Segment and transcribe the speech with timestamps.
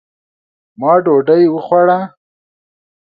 [0.79, 1.99] ما ډوډۍ وخوړه